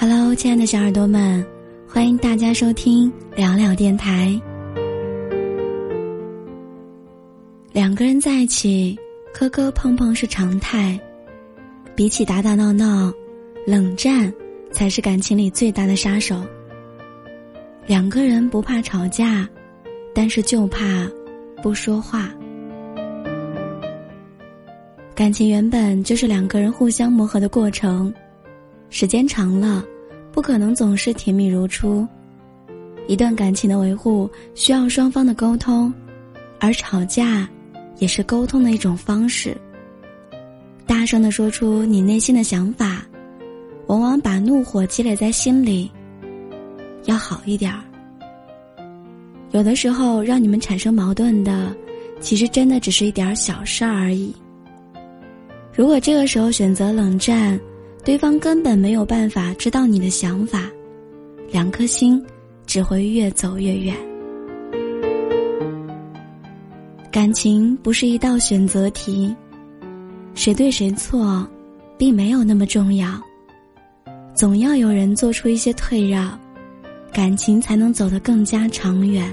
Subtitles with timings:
[0.00, 1.44] Hello，亲爱的小耳朵们，
[1.88, 4.40] 欢迎大家收听聊聊电台。
[7.72, 8.96] 两个人在一起，
[9.34, 10.96] 磕磕碰碰是常态，
[11.96, 13.12] 比起打打闹闹，
[13.66, 14.32] 冷战
[14.70, 16.44] 才是感情里最大的杀手。
[17.84, 19.48] 两个人不怕吵架，
[20.14, 21.10] 但是就怕
[21.60, 22.30] 不说话。
[25.12, 28.14] 感情原本就是两个人互相磨合的过程。
[28.90, 29.84] 时间长了，
[30.32, 32.06] 不可能总是甜蜜如初。
[33.06, 35.92] 一段感情的维护需要双方的沟通，
[36.58, 37.48] 而吵架
[37.98, 39.56] 也是沟通的一种方式。
[40.86, 43.02] 大声的说出你内心的想法，
[43.86, 45.90] 往往把怒火积累在心里。
[47.04, 47.80] 要好一点儿。
[49.52, 51.74] 有的时候让你们产生矛盾的，
[52.20, 54.34] 其实真的只是一点小事儿而已。
[55.74, 57.58] 如果这个时候选择冷战，
[58.08, 60.62] 对方根本没有办法知道你的想法，
[61.52, 62.24] 两颗心
[62.64, 63.94] 只会越走越远。
[67.12, 69.36] 感情不是一道选择题，
[70.32, 71.46] 谁对谁错，
[71.98, 73.22] 并没有那么重要。
[74.34, 76.40] 总要有人做出一些退让，
[77.12, 79.30] 感情才能走得更加长远。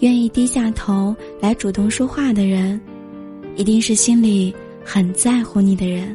[0.00, 2.78] 愿意低下头来主动说话的人，
[3.56, 6.14] 一定是心里很在乎你的人。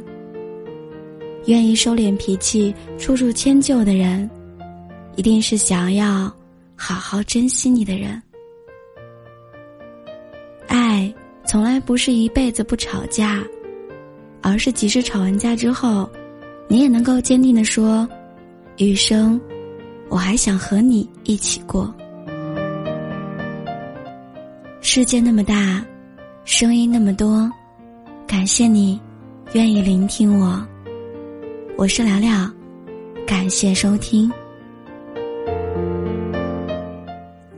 [1.47, 4.29] 愿意收敛脾气、处处迁就的人，
[5.15, 6.31] 一定是想要
[6.75, 8.21] 好好珍惜你的人。
[10.67, 11.13] 爱
[11.45, 13.43] 从来不是一辈子不吵架，
[14.41, 16.09] 而是即使吵完架之后，
[16.67, 18.07] 你也能够坚定的说
[18.77, 19.39] ：“余生，
[20.09, 21.93] 我还想和你一起过。”
[24.81, 25.85] 世界那么大，
[26.43, 27.49] 声音那么多，
[28.25, 28.99] 感谢你
[29.53, 30.65] 愿意聆听我。
[31.77, 32.49] 我是聊聊，
[33.27, 34.31] 感谢收听，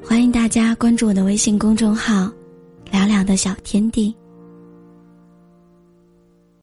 [0.03, 2.28] 欢迎大家关注我的微信公众号
[2.91, 4.13] “聊聊的小天地”。